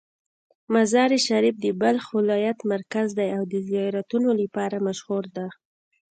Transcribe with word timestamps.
مزار 0.73 1.11
شریف 1.27 1.55
د 1.61 1.65
بلخ 1.81 2.05
ولایت 2.17 2.59
مرکز 2.73 3.07
دی 3.17 3.29
او 3.37 3.43
د 3.53 3.55
زیارتونو 3.69 4.29
لپاره 4.41 4.75
مشهوره 4.87 5.29
ده. 5.37 5.47